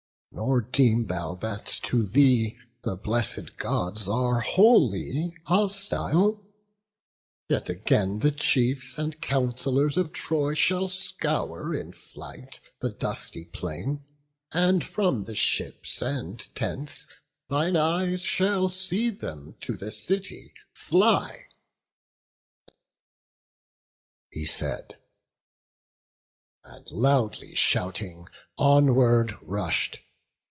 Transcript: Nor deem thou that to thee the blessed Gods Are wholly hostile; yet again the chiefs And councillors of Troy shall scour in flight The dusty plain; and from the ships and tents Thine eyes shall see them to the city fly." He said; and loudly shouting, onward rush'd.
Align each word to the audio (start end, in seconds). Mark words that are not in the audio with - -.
Nor 0.33 0.61
deem 0.61 1.07
thou 1.07 1.35
that 1.35 1.65
to 1.83 2.07
thee 2.07 2.57
the 2.83 2.95
blessed 2.95 3.57
Gods 3.57 4.07
Are 4.07 4.39
wholly 4.39 5.35
hostile; 5.43 6.41
yet 7.49 7.69
again 7.69 8.19
the 8.19 8.31
chiefs 8.31 8.97
And 8.97 9.19
councillors 9.21 9.97
of 9.97 10.13
Troy 10.13 10.53
shall 10.53 10.87
scour 10.87 11.73
in 11.75 11.91
flight 11.91 12.61
The 12.79 12.91
dusty 12.91 13.43
plain; 13.43 14.05
and 14.53 14.85
from 14.85 15.25
the 15.25 15.35
ships 15.35 16.01
and 16.01 16.39
tents 16.55 17.05
Thine 17.49 17.75
eyes 17.75 18.21
shall 18.21 18.69
see 18.69 19.09
them 19.09 19.55
to 19.59 19.75
the 19.75 19.91
city 19.91 20.53
fly." 20.73 21.47
He 24.29 24.45
said; 24.45 24.95
and 26.63 26.89
loudly 26.89 27.53
shouting, 27.53 28.27
onward 28.57 29.35
rush'd. 29.41 29.99